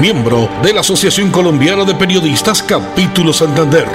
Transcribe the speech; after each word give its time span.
miembro 0.00 0.48
de 0.62 0.72
la 0.72 0.80
Asociación 0.80 1.30
Colombiana 1.30 1.84
de 1.84 1.94
Periodistas 1.94 2.62
Capítulo 2.62 3.32
Santander. 3.32 3.86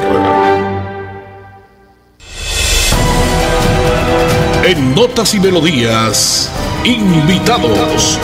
En 4.66 4.96
Notas 4.96 5.34
y 5.34 5.40
Melodías, 5.40 6.52
invitados. 6.86 8.18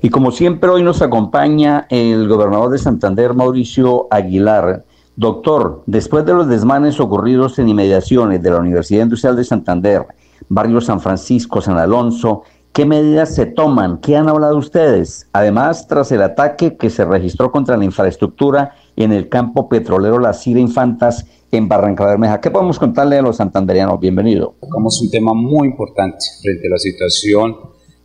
Y 0.00 0.08
como 0.08 0.30
siempre 0.30 0.70
hoy 0.70 0.82
nos 0.82 1.02
acompaña 1.02 1.86
el 1.90 2.28
gobernador 2.28 2.70
de 2.70 2.78
Santander, 2.78 3.34
Mauricio 3.34 4.06
Aguilar, 4.10 4.84
Doctor, 5.16 5.82
después 5.86 6.24
de 6.24 6.34
los 6.34 6.48
desmanes 6.48 7.00
ocurridos 7.00 7.58
en 7.58 7.68
inmediaciones 7.68 8.42
de 8.42 8.50
la 8.50 8.58
Universidad 8.58 9.02
Industrial 9.02 9.36
de 9.36 9.44
Santander, 9.44 10.06
Barrio 10.48 10.80
San 10.80 11.00
Francisco, 11.00 11.60
San 11.60 11.78
Alonso, 11.78 12.42
¿qué 12.76 12.84
medidas 12.84 13.34
se 13.34 13.46
toman? 13.46 14.02
¿Qué 14.02 14.16
han 14.16 14.28
hablado 14.28 14.58
ustedes? 14.58 15.26
Además, 15.32 15.88
tras 15.88 16.12
el 16.12 16.20
ataque 16.20 16.76
que 16.76 16.90
se 16.90 17.06
registró 17.06 17.50
contra 17.50 17.78
la 17.78 17.86
infraestructura 17.86 18.74
en 18.96 19.12
el 19.12 19.30
campo 19.30 19.66
petrolero 19.66 20.18
Las 20.18 20.42
Cira 20.42 20.60
Infantas 20.60 21.24
en 21.50 21.70
Barranca 21.70 22.04
Bermeja, 22.04 22.38
¿qué 22.38 22.50
podemos 22.50 22.78
contarle 22.78 23.16
a 23.16 23.22
los 23.22 23.38
santanderianos? 23.38 23.98
Bienvenido. 23.98 24.56
Tocamos 24.60 25.00
un 25.00 25.10
tema 25.10 25.32
muy 25.32 25.68
importante 25.68 26.18
frente 26.42 26.66
a 26.66 26.70
la 26.72 26.76
situación 26.76 27.56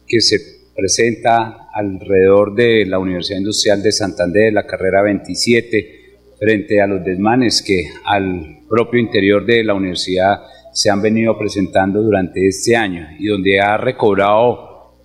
que 0.07 0.21
se 0.21 0.37
presenta 0.73 1.67
alrededor 1.73 2.55
de 2.55 2.85
la 2.85 2.97
Universidad 2.97 3.39
Industrial 3.39 3.83
de 3.83 3.91
Santander, 3.91 4.53
la 4.53 4.65
carrera 4.65 5.01
27 5.01 5.99
frente 6.39 6.81
a 6.81 6.87
los 6.87 7.03
desmanes 7.03 7.61
que 7.61 7.89
al 8.05 8.61
propio 8.69 9.01
interior 9.01 9.45
de 9.45 9.65
la 9.65 9.73
universidad 9.73 10.39
se 10.71 10.89
han 10.89 11.01
venido 11.01 11.37
presentando 11.37 12.01
durante 12.01 12.47
este 12.47 12.75
año 12.75 13.07
y 13.19 13.27
donde 13.27 13.59
ha 13.59 13.77
recobrado 13.77 14.95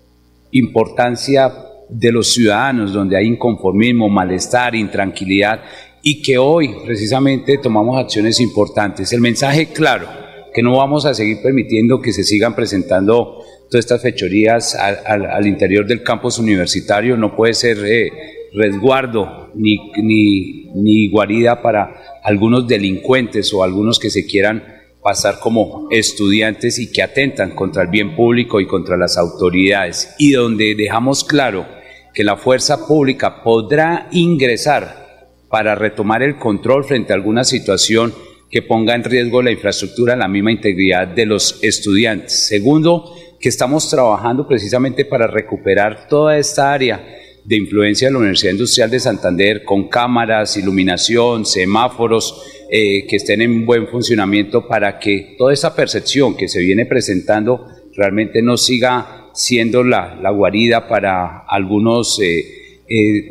importancia 0.53 1.53
de 1.89 2.13
los 2.13 2.33
ciudadanos, 2.33 2.93
donde 2.93 3.17
hay 3.17 3.27
inconformismo, 3.27 4.09
malestar, 4.09 4.75
intranquilidad 4.75 5.61
y 6.03 6.23
que 6.23 6.39
hoy 6.39 6.75
precisamente 6.85 7.59
tomamos 7.59 7.99
acciones 7.99 8.41
importantes. 8.41 9.13
El 9.13 9.21
mensaje 9.21 9.67
claro, 9.67 10.07
que 10.55 10.63
no 10.63 10.77
vamos 10.77 11.05
a 11.05 11.15
seguir 11.15 11.39
permitiendo 11.43 12.01
que 12.01 12.13
se 12.13 12.25
sigan 12.25 12.55
presentando 12.55 13.43
todas 13.69 13.85
estas 13.85 14.03
fechorías 14.03 14.75
al, 14.75 15.47
interior 15.47 15.87
del 15.87 16.03
campus 16.03 16.39
universitario, 16.39 17.17
no 17.17 17.35
puede 17.35 17.55
ser... 17.55 17.79
Eh, 17.85 18.11
resguardo 18.57 19.51
ni, 19.55 19.93
ni, 20.03 20.71
ni 20.75 21.11
guarida 21.11 21.61
para 21.61 22.21
algunos 22.25 22.67
delincuentes 22.67 23.53
o 23.53 23.63
algunos 23.63 23.99
que 23.99 24.09
se 24.09 24.27
quieran 24.27 24.63
pasar 25.07 25.39
como 25.39 25.87
estudiantes 25.93 26.81
y 26.81 26.91
que 26.91 27.01
atentan 27.01 27.53
contra 27.53 27.85
el 27.85 27.91
bien 27.91 28.17
público 28.17 28.59
y 28.59 28.67
contra 28.67 28.97
las 28.97 29.17
autoridades, 29.17 30.13
y 30.19 30.33
donde 30.33 30.75
dejamos 30.75 31.23
claro 31.23 31.65
que 32.13 32.25
la 32.25 32.37
fuerza 32.37 32.89
pública 32.89 33.45
podrá 33.45 34.09
ingresar 34.11 35.29
para 35.49 35.77
retomar 35.77 36.25
el 36.25 36.39
control 36.39 36.83
frente 36.83 37.13
a 37.13 37.15
alguna 37.15 37.45
situación 37.45 38.13
que 38.51 38.63
ponga 38.63 38.97
en 38.97 39.05
riesgo 39.05 39.43
la 39.43 39.53
infraestructura, 39.53 40.17
la 40.17 40.27
misma 40.27 40.51
integridad 40.51 41.07
de 41.07 41.25
los 41.25 41.61
estudiantes. 41.63 42.49
Segundo, 42.49 43.15
que 43.39 43.49
estamos 43.49 43.89
trabajando 43.89 44.49
precisamente 44.49 45.05
para 45.05 45.29
recuperar 45.29 46.09
toda 46.09 46.37
esta 46.37 46.73
área 46.73 47.01
de 47.45 47.57
influencia 47.57 48.09
de 48.09 48.13
la 48.13 48.19
Universidad 48.19 48.55
Industrial 48.55 48.91
de 48.91 48.99
Santander 48.99 49.63
con 49.63 49.87
cámaras, 49.87 50.57
iluminación, 50.57 51.47
semáforos 51.47 52.56
eh, 52.71 53.07
que 53.07 53.17
estén 53.17 53.43
en 53.43 53.65
buen 53.65 53.87
funcionamiento 53.87 54.67
para 54.67 54.99
que 54.99 55.37
toda 55.39 55.53
esa 55.53 55.75
percepción 55.75 56.37
que 56.37 56.49
se 56.49 56.61
viene 56.61 56.87
presentando 56.87 57.69
realmente 57.95 58.43
no 58.43 58.57
siga 58.57 59.31
siendo 59.35 59.85
la, 59.85 60.19
la 60.21 60.31
guarida 60.31 60.89
para 60.89 61.45
algunos 61.47 62.19
eh, 62.21 62.83
eh, 62.89 63.31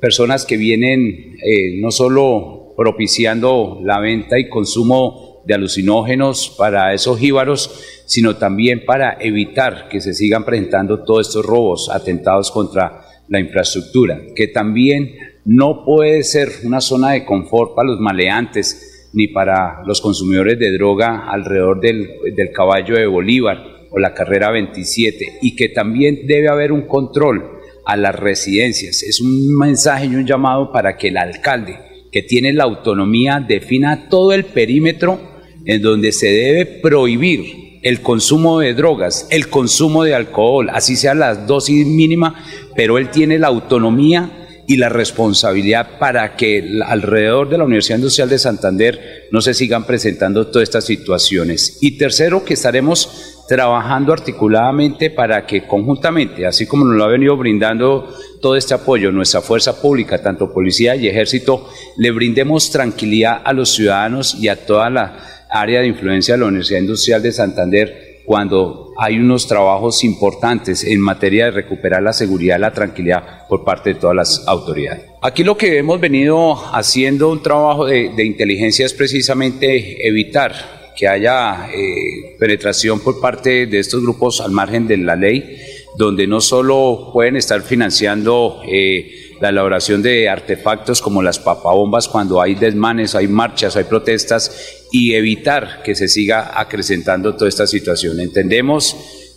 personas 0.00 0.44
que 0.44 0.56
vienen 0.56 1.36
no 1.80 1.90
solo 1.90 2.74
propiciando 2.76 3.80
la 3.84 4.00
venta 4.00 4.38
y 4.38 4.48
consumo 4.48 5.42
de 5.46 5.54
alucinógenos 5.54 6.54
para 6.58 6.92
esos 6.92 7.18
jíbaros, 7.18 7.70
sino 8.04 8.36
también 8.36 8.84
para 8.84 9.16
evitar 9.20 9.88
que 9.88 10.00
se 10.00 10.12
sigan 10.12 10.44
presentando 10.44 11.04
todos 11.04 11.28
estos 11.28 11.46
robos, 11.46 11.88
atentados 11.88 12.50
contra 12.50 13.02
la 13.28 13.40
infraestructura, 13.40 14.20
que 14.34 14.48
también 14.48 15.14
no 15.46 15.84
puede 15.84 16.24
ser 16.24 16.48
una 16.64 16.80
zona 16.80 17.12
de 17.12 17.24
confort 17.24 17.74
para 17.74 17.88
los 17.88 18.00
maleantes 18.00 19.08
ni 19.12 19.28
para 19.28 19.82
los 19.86 20.00
consumidores 20.00 20.58
de 20.58 20.72
droga 20.72 21.30
alrededor 21.30 21.80
del, 21.80 22.08
caballo 22.52 22.96
de 22.96 23.06
Bolívar 23.06 23.86
o 23.90 23.98
la 24.00 24.12
carrera 24.12 24.50
27 24.50 25.38
y 25.42 25.54
que 25.54 25.68
también 25.68 26.26
debe 26.26 26.48
haber 26.48 26.72
un 26.72 26.82
control 26.82 27.44
a 27.86 27.96
las 27.96 28.16
residencias. 28.16 29.04
Es 29.04 29.20
un 29.20 29.56
mensaje 29.56 30.06
y 30.06 30.16
un 30.16 30.26
llamado 30.26 30.72
para 30.72 30.96
que 30.96 31.08
el 31.08 31.16
alcalde, 31.16 31.78
que 32.10 32.22
tiene 32.22 32.52
la 32.52 32.64
autonomía, 32.64 33.42
defina 33.46 34.08
todo 34.08 34.32
el 34.32 34.44
perímetro 34.44 35.20
en 35.64 35.80
donde 35.80 36.10
se 36.10 36.26
debe 36.26 36.66
prohibir 36.66 37.78
el 37.82 38.02
consumo 38.02 38.58
de 38.58 38.74
drogas, 38.74 39.28
el 39.30 39.48
consumo 39.48 40.02
de 40.02 40.16
alcohol, 40.16 40.70
así 40.72 40.96
sea 40.96 41.14
la 41.14 41.36
dosis 41.36 41.86
mínima, 41.86 42.34
pero 42.74 42.98
él 42.98 43.10
tiene 43.10 43.38
la 43.38 43.46
autonomía 43.46 44.45
y 44.66 44.76
la 44.76 44.88
responsabilidad 44.88 45.98
para 45.98 46.34
que 46.36 46.80
alrededor 46.84 47.48
de 47.48 47.58
la 47.58 47.64
Universidad 47.64 47.98
Industrial 47.98 48.28
de 48.28 48.38
Santander 48.38 49.28
no 49.30 49.40
se 49.40 49.54
sigan 49.54 49.84
presentando 49.84 50.48
todas 50.48 50.68
estas 50.68 50.84
situaciones. 50.84 51.78
Y 51.80 51.98
tercero, 51.98 52.44
que 52.44 52.54
estaremos 52.54 53.36
trabajando 53.48 54.12
articuladamente 54.12 55.10
para 55.10 55.46
que 55.46 55.66
conjuntamente, 55.66 56.46
así 56.46 56.66
como 56.66 56.84
nos 56.84 56.96
lo 56.96 57.04
ha 57.04 57.08
venido 57.08 57.36
brindando 57.36 58.12
todo 58.40 58.56
este 58.56 58.74
apoyo, 58.74 59.12
nuestra 59.12 59.40
fuerza 59.40 59.80
pública, 59.80 60.20
tanto 60.20 60.52
policía 60.52 60.96
y 60.96 61.06
ejército, 61.06 61.68
le 61.96 62.10
brindemos 62.10 62.70
tranquilidad 62.70 63.40
a 63.44 63.52
los 63.52 63.70
ciudadanos 63.70 64.34
y 64.34 64.48
a 64.48 64.66
toda 64.66 64.90
la 64.90 65.46
área 65.48 65.80
de 65.80 65.86
influencia 65.86 66.34
de 66.34 66.40
la 66.40 66.46
Universidad 66.46 66.80
Industrial 66.80 67.22
de 67.22 67.32
Santander 67.32 68.05
cuando 68.26 68.92
hay 68.98 69.18
unos 69.18 69.46
trabajos 69.46 70.02
importantes 70.04 70.84
en 70.84 71.00
materia 71.00 71.46
de 71.46 71.52
recuperar 71.52 72.02
la 72.02 72.12
seguridad 72.12 72.58
la 72.58 72.72
tranquilidad 72.72 73.46
por 73.48 73.64
parte 73.64 73.94
de 73.94 74.00
todas 74.00 74.16
las 74.16 74.44
autoridades. 74.48 75.04
Aquí 75.22 75.44
lo 75.44 75.56
que 75.56 75.78
hemos 75.78 76.00
venido 76.00 76.54
haciendo 76.74 77.30
un 77.30 77.42
trabajo 77.42 77.86
de, 77.86 78.24
inteligencia 78.24 78.84
es 78.84 78.92
precisamente 78.92 80.06
evitar 80.06 80.52
que 80.96 81.06
haya 81.06 81.68
eh, 81.72 82.36
penetración 82.38 83.00
por 83.00 83.20
parte 83.20 83.66
de 83.66 83.78
estos 83.78 84.02
grupos 84.02 84.40
al 84.40 84.50
margen 84.50 84.88
de 84.88 84.96
la 84.96 85.14
ley, 85.14 85.58
donde 85.96 86.26
no 86.26 86.40
solo 86.40 87.10
pueden 87.12 87.36
estar 87.36 87.60
financiando 87.62 88.60
eh, 88.66 89.26
la 89.40 89.50
elaboración 89.50 90.02
de 90.02 90.28
artefactos 90.28 91.02
como 91.02 91.22
las 91.22 91.38
papabombas 91.38 92.08
cuando 92.08 92.40
hay 92.40 92.54
desmanes, 92.54 93.14
hay 93.14 93.28
marchas, 93.28 93.76
hay 93.76 93.84
protestas 93.84 94.75
y 94.92 95.14
evitar 95.14 95.82
que 95.84 95.94
se 95.94 96.08
siga 96.08 96.58
acrecentando 96.58 97.34
toda 97.34 97.48
esta 97.48 97.66
situación. 97.66 98.20
Entendemos 98.20 98.96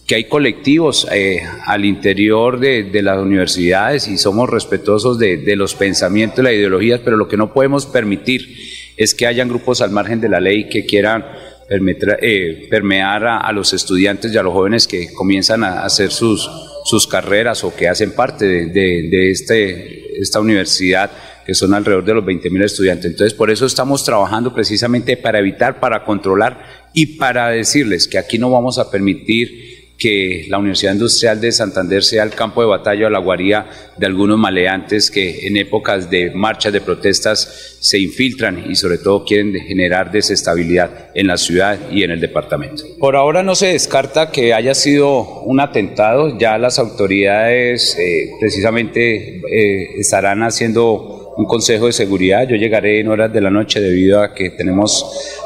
que 0.10 0.16
hay 0.16 0.24
colectivos 0.24 1.08
eh, 1.12 1.44
al 1.66 1.86
interior 1.86 2.60
de, 2.60 2.90
las 3.04 3.20
universidades 3.20 4.08
y 4.08 4.18
somos 4.18 4.50
respetuosos 4.50 5.20
de, 5.20 5.56
los 5.56 5.76
pensamientos 5.76 6.40
y 6.40 6.44
las 6.44 6.54
ideologías, 6.54 7.02
pero 7.06 7.16
lo 7.16 7.28
que 7.28 7.38
no 7.38 7.54
podemos 7.54 7.86
permitir 7.86 8.58
es 8.98 9.14
que 9.14 9.28
hayan 9.28 9.48
grupos 9.48 9.82
al 9.82 9.92
margen 9.92 10.20
de 10.20 10.30
la 10.30 10.40
ley 10.40 10.68
que 10.68 10.86
quieran 10.88 11.24
eh, 11.70 12.68
permear 12.72 13.28
a, 13.28 13.52
los 13.52 13.74
estudiantes 13.74 14.34
y 14.34 14.38
a 14.40 14.42
los 14.42 14.52
jóvenes 14.52 14.88
que 14.88 15.14
comienzan 15.14 15.64
a 15.64 15.84
hacer 15.84 16.10
sus, 16.10 16.50
sus 16.86 17.06
carreras 17.06 17.64
o 17.64 17.76
que 17.76 17.88
hacen 17.88 18.14
parte 18.14 18.66
de, 18.66 19.30
este, 19.30 20.20
esta 20.20 20.40
universidad, 20.40 21.12
que 21.50 21.56
son 21.56 21.74
alrededor 21.74 22.06
de 22.06 22.14
los 22.14 22.24
20 22.24 22.48
mil 22.52 22.62
estudiantes. 22.62 23.10
Entonces, 23.10 23.34
por 23.34 23.50
eso 23.50 23.66
estamos 23.66 24.06
trabajando 24.06 24.54
precisamente 24.54 25.18
para 25.18 25.40
evitar, 25.40 25.80
para 25.80 26.04
controlar 26.04 26.64
y 26.94 27.18
para 27.18 27.50
decirles 27.50 28.08
que 28.08 28.20
aquí 28.20 28.38
no 28.38 28.52
vamos 28.52 28.78
a 28.78 28.92
permitir 28.92 29.80
que 29.98 30.46
la 30.48 30.60
Universidad 30.60 30.94
Industrial 30.94 31.42
de 31.42 31.52
Santander 31.52 32.04
sea 32.04 32.22
el 32.22 32.30
campo 32.30 32.62
de 32.62 32.68
batalla 32.68 33.08
o 33.08 33.10
la 33.10 33.18
guarida 33.18 33.68
de 33.98 34.06
algunos 34.06 34.38
maleantes 34.38 35.10
que 35.10 35.48
en 35.48 35.58
épocas 35.58 36.10
de 36.12 36.30
marchas 36.30 36.72
de 36.72 36.82
protestas 36.82 37.78
se 37.82 37.98
infiltran 37.98 38.70
y 38.70 38.76
sobre 38.76 39.00
todo 39.00 39.26
quieren 39.26 39.54
generar 39.56 40.12
desestabilidad 40.12 41.10
en 41.16 41.26
la 41.26 41.38
ciudad 41.38 41.80
y 41.92 42.04
en 42.04 42.12
el 42.12 42.22
departamento. 42.22 42.84
Por 43.00 43.16
ahora 43.16 43.42
no 43.42 43.56
se 43.56 43.68
descarta 43.68 44.32
que 44.32 44.54
haya 44.54 44.76
sido 44.76 45.42
un 45.42 45.60
atentado, 45.60 46.38
ya 46.38 46.60
las 46.60 46.78
autoridades 46.78 47.98
eh, 48.00 48.30
precisamente 48.40 49.42
eh, 49.52 50.00
estarán 50.00 50.44
haciendo 50.44 51.19
un 51.40 51.46
consejo 51.46 51.86
de 51.86 51.94
seguridad, 51.94 52.46
yo 52.50 52.58
llegaré 52.58 53.00
en 53.00 53.08
horas 53.08 53.32
de 53.32 53.40
la 53.40 53.50
noche 53.50 53.80
debido 53.80 54.22
a 54.22 54.34
que 54.34 54.50
tenemos 54.50 55.06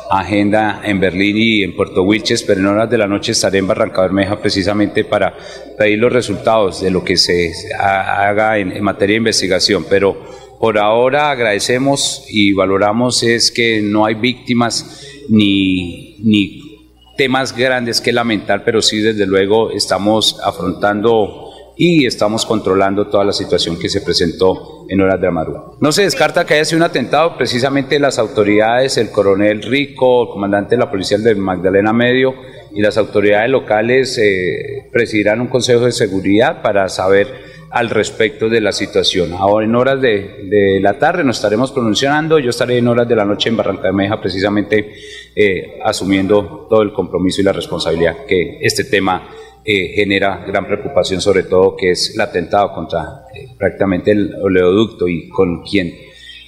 agenda 0.09 0.81
en 0.83 0.99
Berlín 0.99 1.37
y 1.37 1.61
en 1.61 1.75
Puerto 1.75 2.01
Wilches, 2.01 2.41
pero 2.41 2.61
en 2.61 2.65
horas 2.65 2.89
de 2.89 2.97
la 2.97 3.05
noche 3.05 3.33
estaré 3.33 3.59
en 3.59 3.67
Barranca 3.67 4.01
Bermeja 4.01 4.41
precisamente 4.41 5.05
para 5.05 5.37
pedir 5.77 5.99
los 5.99 6.11
resultados 6.11 6.81
de 6.81 6.89
lo 6.89 7.03
que 7.03 7.15
se 7.15 7.51
haga 7.77 8.57
en, 8.57 8.83
materia 8.83 9.13
de 9.13 9.17
investigación. 9.17 9.85
Pero 9.87 10.17
por 10.59 10.79
ahora 10.79 11.29
agradecemos 11.29 12.25
y 12.27 12.53
valoramos 12.53 13.21
es 13.21 13.51
que 13.51 13.79
no 13.79 14.07
hay 14.07 14.15
víctimas 14.15 15.05
ni, 15.29 16.15
ni 16.23 16.79
temas 17.17 17.55
grandes 17.55 18.01
que 18.01 18.11
lamentar, 18.11 18.63
pero 18.65 18.81
sí 18.81 18.97
desde 18.97 19.27
luego 19.27 19.69
estamos 19.69 20.41
afrontando 20.43 21.52
y 21.75 22.05
estamos 22.05 22.45
controlando 22.45 23.07
toda 23.07 23.23
la 23.23 23.33
situación 23.33 23.79
que 23.79 23.89
se 23.89 24.01
presentó 24.01 24.85
en 24.87 25.01
horas 25.01 25.19
de 25.19 25.25
la 25.25 25.31
madrugada. 25.31 25.65
No 25.79 25.91
se 25.91 26.03
descarta 26.03 26.45
que 26.45 26.55
haya 26.55 26.65
sido 26.65 26.77
un 26.77 26.83
atentado, 26.83 27.35
precisamente 27.37 27.99
las 27.99 28.19
autoridades, 28.19 28.97
el 28.97 29.09
coronel 29.09 29.63
Rico, 29.63 30.23
el 30.23 30.29
comandante 30.29 30.75
de 30.75 30.79
la 30.79 30.91
policía 30.91 31.17
de 31.17 31.35
Magdalena 31.35 31.93
Medio 31.93 32.35
y 32.73 32.81
las 32.81 32.97
autoridades 32.97 33.49
locales 33.49 34.17
eh, 34.17 34.89
presidirán 34.91 35.41
un 35.41 35.47
consejo 35.47 35.85
de 35.85 35.91
seguridad 35.91 36.61
para 36.61 36.89
saber 36.89 37.53
al 37.73 37.89
respecto 37.89 38.49
de 38.49 38.61
la 38.61 38.71
situación. 38.71 39.33
Ahora 39.33 39.65
en 39.65 39.73
horas 39.73 39.99
de, 39.99 40.79
la 40.79 40.99
tarde 40.99 41.23
nos 41.23 41.37
estaremos 41.37 41.71
pronunciando, 41.71 42.37
yo 42.37 42.51
estaré 42.51 42.77
en 42.77 42.87
horas 42.87 43.07
de 43.07 43.15
la 43.15 43.25
noche 43.25 43.49
en 43.49 43.57
Barranca 43.57 43.87
de 43.87 43.93
Meja 43.93 44.21
precisamente 44.21 44.93
eh, 45.35 45.79
asumiendo 45.83 46.67
todo 46.69 46.83
el 46.83 46.93
compromiso 46.93 47.41
y 47.41 47.43
la 47.43 47.51
responsabilidad 47.51 48.25
que 48.27 48.59
este 48.61 48.83
tema 48.83 49.27
eh, 49.65 49.93
genera 49.95 50.43
gran 50.45 50.65
preocupación, 50.65 51.21
sobre 51.21 51.43
todo 51.43 51.75
que 51.75 51.91
es 51.91 52.13
el 52.13 52.21
atentado 52.21 52.73
contra 52.73 53.25
eh, 53.33 53.47
prácticamente 53.57 54.11
el 54.11 54.35
oleoducto 54.35 55.07
y 55.07 55.29
con 55.29 55.63
quien 55.63 55.93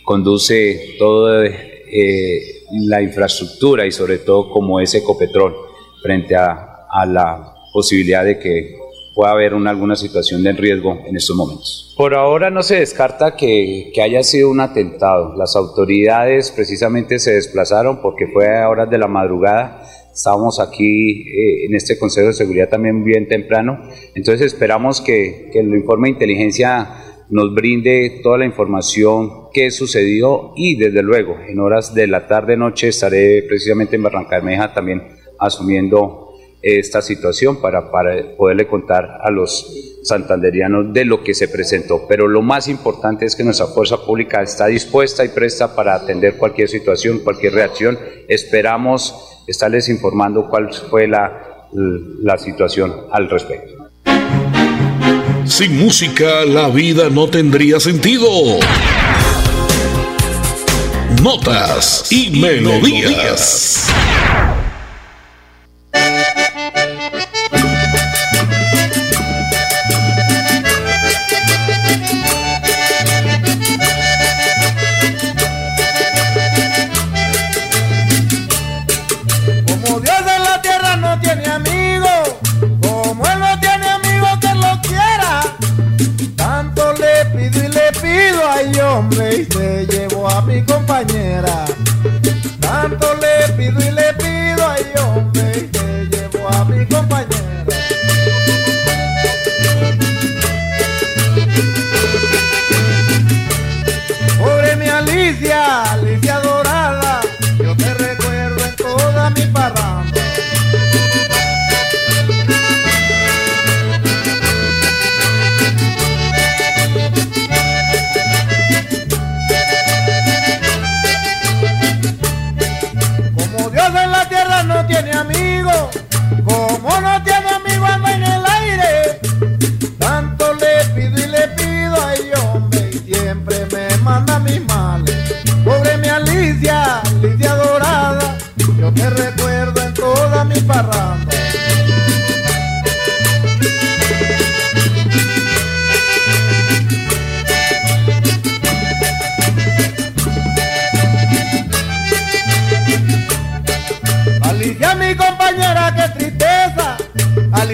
conduce 0.04 0.96
toda 1.00 1.46
eh, 1.46 2.64
la 2.72 3.02
infraestructura 3.02 3.86
y 3.86 3.92
sobre 3.92 4.18
todo 4.18 4.50
como 4.50 4.80
es 4.80 4.94
Ecopetrol 4.96 5.56
frente 6.02 6.36
a, 6.36 6.88
a 6.92 7.06
la 7.06 7.54
posibilidad 7.72 8.26
de 8.26 8.38
que 8.38 8.76
pueda 9.14 9.32
haber 9.32 9.54
una, 9.54 9.70
alguna 9.70 9.96
situación 9.96 10.44
de 10.44 10.52
riesgo 10.52 11.02
en 11.08 11.16
estos 11.16 11.36
momentos. 11.38 11.94
Por 11.98 12.14
ahora 12.14 12.50
no 12.50 12.62
se 12.64 12.82
descarta 12.82 13.38
que, 13.38 13.92
que, 13.94 14.02
haya 14.02 14.22
sido 14.24 14.50
un 14.50 14.60
atentado. 14.60 15.34
Las 15.38 15.56
autoridades 15.56 16.52
precisamente 16.52 17.18
se 17.20 17.34
desplazaron 17.34 18.02
porque 18.02 18.28
fue 18.28 18.62
a 18.62 18.68
horas 18.68 18.90
de 18.90 18.98
la 18.98 19.08
madrugada 19.08 19.82
Estábamos 20.16 20.62
aquí 20.62 21.28
eh, 21.28 21.66
en 21.66 21.76
este 21.76 22.00
Consejo 22.00 22.28
de 22.28 22.34
Seguridad 22.34 22.70
también 22.70 23.04
bien 23.04 23.28
temprano, 23.28 23.82
entonces 24.16 24.54
esperamos 24.54 25.02
que, 25.02 25.50
que 25.52 25.60
el 25.60 25.76
informe 25.76 26.08
de 26.08 26.14
inteligencia 26.14 26.88
nos 27.30 27.54
brinde 27.54 28.22
toda 28.24 28.38
la 28.38 28.46
información 28.46 29.50
que 29.52 29.72
sucedió 29.72 30.54
y 30.56 30.78
desde 30.78 31.04
luego 31.04 31.36
en 31.46 31.60
horas 31.60 31.94
de 31.94 32.08
la 32.08 32.28
tarde 32.28 32.56
noche 32.56 32.88
estaré 32.88 33.44
precisamente 33.44 33.98
en 33.98 34.04
Barranca 34.04 34.38
Bermeja 34.38 34.74
también 34.74 35.02
asumiendo 35.38 36.25
esta 36.66 37.00
situación 37.04 37.62
para, 37.62 37.92
para 37.92 38.36
poderle 38.36 38.66
contar 38.66 39.20
a 39.22 39.30
los 39.30 40.00
santanderianos 40.02 40.92
de 40.94 41.06
lo 41.06 41.24
que 41.24 41.36
se 41.36 41.48
presentó. 41.48 42.08
Pero 42.08 42.28
lo 42.28 42.42
más 42.42 42.68
importante 42.68 43.26
es 43.26 43.36
que 43.36 43.44
nuestra 43.44 43.68
fuerza 43.68 44.04
pública 44.04 44.42
está 44.42 44.66
dispuesta 44.66 45.24
y 45.24 45.30
presta 45.30 45.76
para 45.76 45.94
atender 45.94 46.38
cualquier 46.38 46.68
situación, 46.68 47.20
cualquier 47.20 47.54
reacción. 47.54 48.00
Esperamos 48.28 49.44
estarles 49.46 49.90
informando 49.90 50.50
cuál 50.50 50.74
fue 50.74 51.08
la, 51.08 51.68
la 51.72 52.38
situación 52.40 52.94
al 53.12 53.30
respecto. 53.30 53.92
Sin 55.46 55.78
música 55.78 56.46
la 56.46 56.70
vida 56.70 57.12
no 57.12 57.30
tendría 57.30 57.80
sentido. 57.80 58.28
Notas 61.22 62.12
y, 62.12 62.42
melodías. 62.42 63.94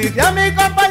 Tú 0.10 0.16
no 0.18 0.32
mueres. 0.34 0.91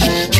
Thank 0.00 0.39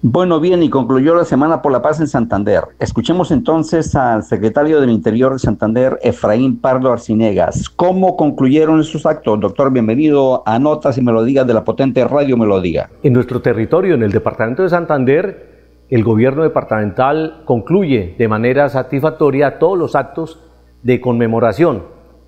Bueno, 0.00 0.38
bien, 0.38 0.62
y 0.62 0.70
concluyó 0.70 1.16
la 1.16 1.24
Semana 1.24 1.60
por 1.60 1.72
la 1.72 1.82
Paz 1.82 1.98
en 1.98 2.06
Santander. 2.06 2.62
Escuchemos 2.78 3.32
entonces 3.32 3.96
al 3.96 4.22
secretario 4.22 4.80
del 4.80 4.90
Interior 4.90 5.32
de 5.32 5.40
Santander, 5.40 5.98
Efraín 6.02 6.60
Pardo 6.60 6.92
Arcinegas. 6.92 7.68
¿Cómo 7.68 8.16
concluyeron 8.16 8.78
estos 8.78 9.06
actos? 9.06 9.40
Doctor, 9.40 9.72
bienvenido 9.72 10.44
a 10.46 10.60
Notas 10.60 10.98
y 10.98 11.02
Melodías 11.02 11.48
de 11.48 11.54
la 11.54 11.64
potente 11.64 12.06
Radio 12.06 12.36
Melodía. 12.36 12.90
En 13.02 13.12
nuestro 13.12 13.42
territorio, 13.42 13.96
en 13.96 14.04
el 14.04 14.12
departamento 14.12 14.62
de 14.62 14.68
Santander, 14.68 15.82
el 15.88 16.04
gobierno 16.04 16.44
departamental 16.44 17.42
concluye 17.44 18.14
de 18.16 18.28
manera 18.28 18.68
satisfactoria 18.68 19.58
todos 19.58 19.76
los 19.76 19.96
actos 19.96 20.38
de 20.84 21.00
conmemoración 21.00 21.82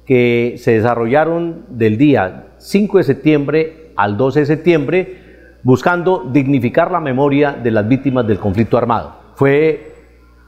que 0.06 0.56
se 0.58 0.72
desarrollaron 0.72 1.66
del 1.68 1.98
día 1.98 2.48
5 2.58 2.98
de 2.98 3.04
septiembre 3.04 3.92
al 3.94 4.16
12 4.16 4.40
de 4.40 4.46
septiembre, 4.46 5.29
buscando 5.62 6.28
dignificar 6.32 6.90
la 6.90 7.00
memoria 7.00 7.52
de 7.52 7.70
las 7.70 7.86
víctimas 7.86 8.26
del 8.26 8.38
conflicto 8.38 8.78
armado. 8.78 9.14
Fue 9.34 9.94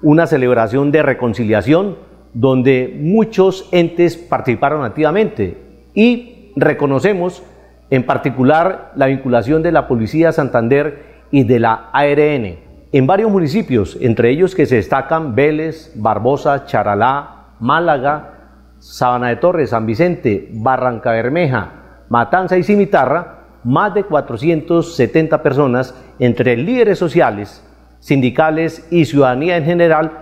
una 0.02 0.26
celebración 0.26 0.90
de 0.90 1.02
reconciliación 1.02 1.97
donde 2.35 2.99
muchos 3.00 3.69
entes 3.73 4.16
participaron 4.16 4.85
activamente 4.85 5.59
y 5.95 6.52
reconocemos 6.57 7.42
en 7.90 8.04
particular 8.04 8.92
la 8.97 9.07
vinculación 9.07 9.62
de 9.62 9.73
la 9.73 9.87
Policía 9.87 10.33
Santander 10.33 11.25
y 11.31 11.45
de 11.45 11.61
la 11.61 11.90
ARN 11.92 12.57
en 12.92 13.07
varios 13.07 13.31
municipios, 13.31 13.97
entre 14.02 14.31
ellos 14.31 14.54
que 14.54 14.66
se 14.66 14.76
destacan 14.76 15.35
Vélez, 15.35 15.92
Barbosa, 15.95 16.66
Charalá, 16.66 17.54
Málaga, 17.59 18.35
Sabana 18.78 19.28
de 19.28 19.37
Torres, 19.37 19.71
San 19.71 19.87
Vicente, 19.87 20.50
Barranca 20.52 21.12
Bermeja, 21.12 22.04
Matanza 22.11 22.59
y 22.59 22.62
Cimitarra, 22.62 23.41
más 23.64 23.95
de 23.95 24.04
470 24.04 25.42
personas, 25.42 25.95
entre 26.19 26.57
líderes 26.57 26.99
sociales, 26.99 27.62
sindicales 28.00 28.87
y 28.90 29.04
ciudadanía 29.04 29.57
en 29.57 29.64
general, 29.64 30.12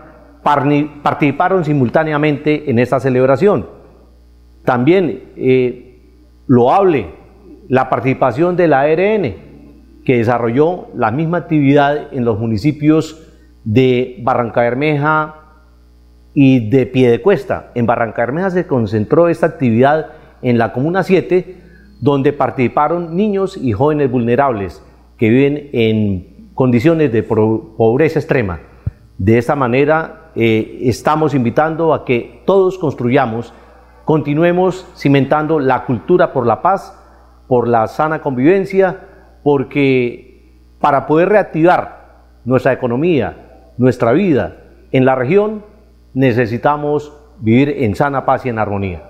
participaron 0.43 1.65
simultáneamente 1.65 2.71
en 2.71 2.79
esta 2.79 3.01
celebración. 3.01 3.67
También 4.65 5.31
eh, 5.37 5.99
loable 6.47 7.07
la 7.69 7.89
participación 7.89 8.57
de 8.57 8.69
la 8.69 8.81
ARN, 8.81 9.35
que 10.05 10.17
desarrolló 10.17 10.89
la 10.95 11.11
misma 11.11 11.39
actividad 11.39 12.13
en 12.13 12.25
los 12.25 12.39
municipios 12.39 13.29
de 13.65 14.19
Barranca 14.23 14.63
Bermeja 14.63 15.37
y 16.35 16.71
de 16.71 16.87
Piedecuesta. 16.87 17.71
En 17.75 17.87
Barranca 17.87 18.23
Bermeja 18.23 18.51
se 18.51 18.67
concentró 18.67 19.29
esta 19.29 19.47
actividad 19.47 20.09
en 20.43 20.59
la 20.59 20.73
Comuna 20.73 21.03
7, 21.03 21.60
donde 22.01 22.33
participaron 22.33 23.17
niños 23.17 23.57
y 23.57 23.73
jóvenes 23.73 24.11
vulnerables 24.11 24.83
que 25.17 25.29
viven 25.29 25.69
en 25.73 26.51
condiciones 26.55 27.13
de 27.13 27.23
pobreza 27.23 28.19
extrema. 28.19 28.61
De 29.19 29.39
esta 29.39 29.55
manera 29.55 30.31
eh, 30.35 30.79
estamos 30.83 31.35
invitando 31.35 31.93
a 31.93 32.05
que 32.05 32.43
todos 32.47 32.79
construyamos, 32.79 33.53
continuemos 34.05 34.87
cimentando 34.97 35.61
la 35.61 35.85
cultura 35.85 36.33
por 36.33 36.47
la 36.47 36.63
paz, 36.63 36.97
por 37.47 37.69
la 37.69 37.87
sana 37.87 38.23
convivencia, 38.23 39.01
porque 39.43 40.71
para 40.81 41.07
poder 41.07 41.29
reactivar 41.29 42.01
nuestra 42.45 42.73
economía, 42.73 43.73
nuestra 43.77 44.13
vida 44.13 44.57
en 44.93 45.05
la 45.05 45.15
región, 45.15 45.65
necesitamos 46.15 47.13
vivir 47.41 47.69
en 47.69 47.95
sana 47.95 48.25
paz 48.25 48.47
y 48.47 48.49
en 48.49 48.59
armonía. 48.59 49.10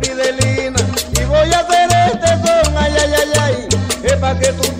Fidelina 0.00 0.78
y 1.20 1.24
voy 1.24 1.52
a 1.52 1.60
hacer 1.60 1.88
este 2.06 2.28
son, 2.28 2.76
ay, 2.76 2.94
ay, 2.96 3.12
ay, 3.16 3.32
ay, 3.40 3.68
es 4.04 4.16
para 4.16 4.38
que 4.38 4.52
tú 4.52 4.79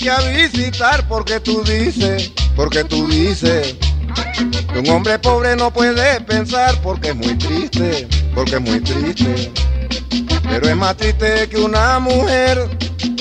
Que 0.00 0.10
a 0.10 0.18
visitar 0.20 1.06
porque 1.08 1.40
tú 1.40 1.62
dices, 1.62 2.32
porque 2.56 2.84
tú 2.84 3.06
dices 3.06 3.76
que 4.72 4.78
un 4.78 4.88
hombre 4.88 5.18
pobre 5.18 5.54
no 5.56 5.70
puede 5.70 6.20
pensar 6.22 6.80
porque 6.82 7.10
es 7.10 7.16
muy 7.16 7.34
triste, 7.36 8.08
porque 8.34 8.54
es 8.54 8.60
muy 8.62 8.80
triste. 8.80 9.52
Pero 10.48 10.68
es 10.68 10.76
más 10.76 10.96
triste 10.96 11.48
que 11.50 11.58
una 11.58 11.98
mujer 11.98 12.66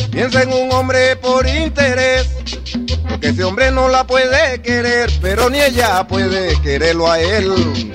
piensa 0.09 0.43
en 0.43 0.53
un 0.53 0.71
hombre 0.71 1.17
por 1.17 1.45
interés. 1.47 2.29
Porque 3.09 3.29
ese 3.29 3.43
hombre 3.43 3.71
no 3.71 3.89
la 3.89 4.07
puede 4.07 4.61
querer, 4.61 5.11
pero 5.21 5.49
ni 5.49 5.59
ella 5.59 6.07
puede 6.07 6.59
quererlo 6.61 7.11
a 7.11 7.19
él. 7.19 7.91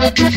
Como 0.00 0.30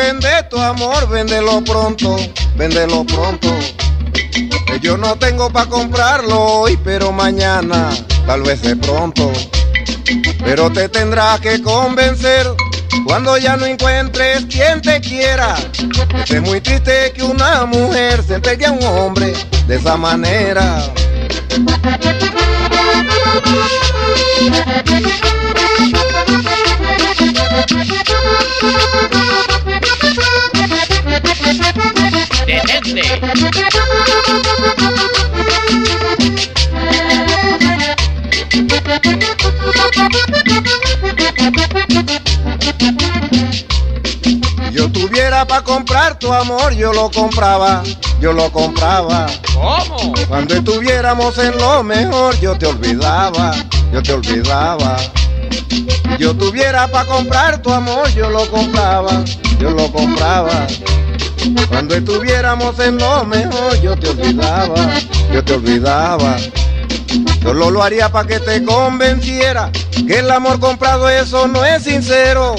vende 0.00 0.42
tu 0.48 0.58
amor, 0.58 1.08
véndelo 1.08 1.62
pronto, 1.62 2.16
véndelo 2.56 3.04
pronto. 3.04 3.48
Yo 4.80 4.96
no 4.96 5.16
tengo 5.16 5.50
para 5.50 5.68
comprarlo 5.68 6.36
hoy, 6.40 6.78
pero 6.82 7.12
mañana, 7.12 7.90
tal 8.26 8.42
vez 8.42 8.62
de 8.62 8.76
pronto. 8.76 9.30
Pero 10.42 10.70
te 10.72 10.88
tendrás 10.88 11.40
que 11.40 11.60
convencer 11.62 12.46
cuando 13.06 13.36
ya 13.36 13.56
no 13.56 13.66
encuentres 13.66 14.46
quien 14.46 14.80
te 14.80 15.00
quiera. 15.00 15.54
Es 16.26 16.40
muy 16.42 16.60
triste 16.60 17.12
que 17.14 17.22
una 17.22 17.66
mujer 17.66 18.22
se 18.26 18.36
entregue 18.36 18.66
a 18.66 18.72
un 18.72 18.84
hombre 18.84 19.34
de 19.66 19.76
esa 19.76 19.96
manera. 19.96 20.82
Yo 44.72 44.90
tuviera 44.90 45.46
para 45.46 45.62
comprar 45.62 46.18
tu 46.18 46.32
amor, 46.32 46.74
yo 46.74 46.92
lo 46.92 47.10
compraba, 47.10 47.84
yo 48.20 48.32
lo 48.32 48.50
compraba. 48.50 49.26
¿Cómo? 49.54 50.12
Cuando 50.26 50.54
estuviéramos 50.56 51.38
en 51.38 51.56
lo 51.56 51.84
mejor, 51.84 52.38
yo 52.40 52.58
te 52.58 52.66
olvidaba, 52.66 53.54
yo 53.92 54.02
te 54.02 54.12
olvidaba. 54.12 54.96
Yo 56.18 56.34
tuviera 56.34 56.88
para 56.88 57.06
comprar 57.06 57.62
tu 57.62 57.72
amor, 57.72 58.12
yo 58.14 58.28
lo 58.28 58.50
compraba, 58.50 59.22
yo 59.60 59.70
lo 59.70 59.90
compraba. 59.92 60.66
Cuando 61.68 61.94
estuviéramos 61.94 62.78
en 62.80 62.98
lo 62.98 63.24
mejor, 63.24 63.80
yo 63.80 63.96
te 63.96 64.10
olvidaba, 64.10 64.94
yo 65.32 65.42
te 65.42 65.54
olvidaba. 65.54 66.36
Solo 67.42 67.70
lo 67.70 67.82
haría 67.82 68.10
para 68.10 68.28
que 68.28 68.38
te 68.40 68.62
convenciera 68.64 69.70
que 70.06 70.18
el 70.18 70.30
amor 70.30 70.60
comprado 70.60 71.08
eso 71.08 71.48
no 71.48 71.64
es 71.64 71.84
sincero. 71.84 72.54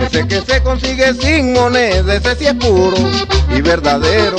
Ese 0.00 0.26
que 0.26 0.40
se 0.40 0.62
consigue 0.62 1.12
sin 1.14 1.52
moneda, 1.52 2.14
ese 2.14 2.36
sí 2.36 2.46
es 2.46 2.54
puro 2.54 2.96
y 3.54 3.60
verdadero. 3.60 4.36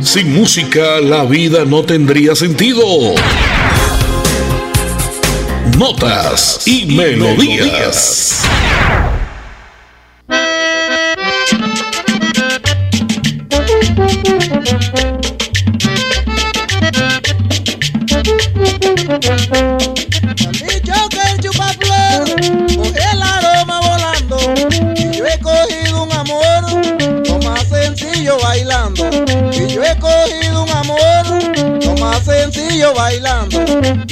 Sin 0.00 0.34
música 0.34 1.00
la 1.00 1.24
vida 1.24 1.64
no 1.64 1.84
tendría 1.84 2.34
sentido. 2.34 2.82
Notas 5.76 6.60
y 6.66 6.86
melodías. 6.86 8.42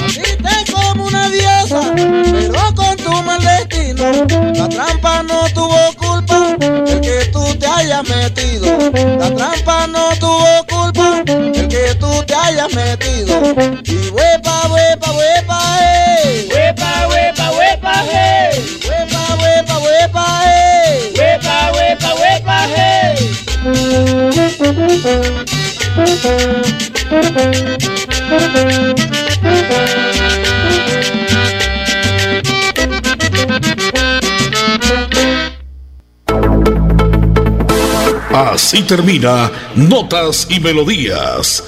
Naciste 0.00 0.72
como 0.72 1.04
una 1.04 1.28
diosa, 1.30 1.92
pero 1.94 2.74
con 2.74 2.96
tu 2.96 3.22
mal 3.22 3.40
destino. 3.42 4.04
La 4.54 4.68
trampa 4.68 5.22
no 5.22 5.48
tuvo 5.52 5.92
culpa, 5.96 6.56
el 6.60 7.00
que 7.00 7.28
tú 7.32 7.44
te 7.56 7.66
hayas 7.66 8.08
metido. 8.08 8.78
La 9.18 9.34
trampa 9.34 9.67
Y 13.48 14.10
huepa, 14.10 14.68
huepa, 14.68 15.10
huepa, 15.10 15.78
eh. 15.80 16.48
Huepa, 16.52 17.06
huepa, 17.08 17.50
huepa, 17.50 17.92
hey. 18.12 18.78
Huepa, 18.86 19.36
huepa, 19.40 19.78
huepa, 19.78 20.42
eh. 20.44 21.12
Huepa, 21.16 21.72
huepa, 21.72 22.14
huepa, 22.14 22.66
hey. 22.76 23.16
Así 38.34 38.82
termina 38.82 39.50
Notas 39.74 40.46
y 40.50 40.60
Melodías, 40.60 41.67